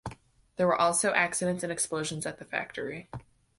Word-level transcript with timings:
There 0.55 0.65
were 0.65 0.81
also 0.81 1.13
accidents 1.13 1.61
and 1.61 1.71
explosions 1.71 2.25
at 2.25 2.39
the 2.39 2.45
factory. 2.45 3.07